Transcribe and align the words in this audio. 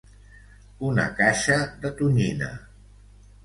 Una 0.87 1.05
caixa 1.21 1.59
de 1.87 1.95
tonyina. 2.03 2.51